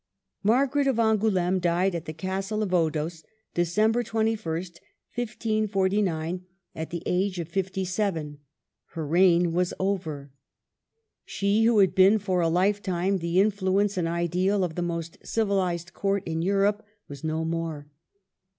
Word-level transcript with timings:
Margaret 0.41 0.87
of 0.87 0.97
Angouleme 0.99 1.59
died 1.59 1.93
at 1.93 2.05
the 2.05 2.11
Castle 2.13 2.63
of 2.63 2.69
Odos, 2.71 3.23
December 3.53 4.01
21, 4.01 4.39
1549, 4.55 6.43
at 6.73 6.89
the 6.89 7.03
age 7.05 7.37
of 7.39 7.47
fifty 7.47 7.85
seven. 7.85 8.39
Her 8.95 9.05
reign 9.05 9.51
was 9.53 9.75
over. 9.77 10.31
She 11.23 11.65
who 11.65 11.77
had 11.77 11.93
been 11.93 12.17
for 12.17 12.41
a 12.41 12.49
lifetime 12.49 13.19
the 13.19 13.39
influence 13.39 13.95
and 13.95 14.07
ideal 14.07 14.63
of 14.63 14.73
the 14.73 14.81
most 14.81 15.19
civilized 15.23 15.93
court 15.93 16.23
in 16.25 16.41
Europe 16.41 16.83
was 17.07 17.23
no 17.23 17.45
more. 17.45 17.87